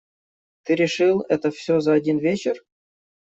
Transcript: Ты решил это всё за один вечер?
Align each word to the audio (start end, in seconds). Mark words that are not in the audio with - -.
Ты 0.63 0.73
решил 0.73 1.23
это 1.29 1.51
всё 1.51 1.79
за 1.79 1.93
один 1.93 2.17
вечер? 2.17 2.57